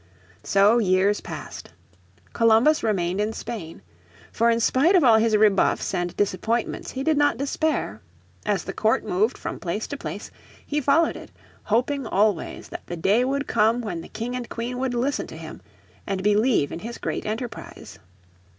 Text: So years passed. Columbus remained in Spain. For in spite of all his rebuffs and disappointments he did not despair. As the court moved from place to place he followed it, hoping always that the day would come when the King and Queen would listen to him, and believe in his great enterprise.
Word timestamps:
So 0.41 0.79
years 0.79 1.21
passed. 1.21 1.69
Columbus 2.33 2.81
remained 2.81 3.21
in 3.21 3.33
Spain. 3.33 3.83
For 4.31 4.49
in 4.49 4.59
spite 4.59 4.95
of 4.95 5.03
all 5.03 5.17
his 5.19 5.37
rebuffs 5.37 5.93
and 5.93 6.17
disappointments 6.17 6.89
he 6.93 7.03
did 7.03 7.17
not 7.17 7.37
despair. 7.37 8.01
As 8.43 8.63
the 8.63 8.73
court 8.73 9.03
moved 9.05 9.37
from 9.37 9.59
place 9.59 9.85
to 9.89 9.97
place 9.97 10.31
he 10.65 10.81
followed 10.81 11.15
it, 11.15 11.29
hoping 11.65 12.07
always 12.07 12.69
that 12.69 12.87
the 12.87 12.97
day 12.97 13.23
would 13.23 13.45
come 13.45 13.79
when 13.81 14.01
the 14.01 14.09
King 14.09 14.35
and 14.35 14.49
Queen 14.49 14.79
would 14.79 14.95
listen 14.95 15.27
to 15.27 15.37
him, 15.37 15.61
and 16.07 16.23
believe 16.23 16.71
in 16.71 16.79
his 16.79 16.97
great 16.97 17.27
enterprise. 17.27 17.99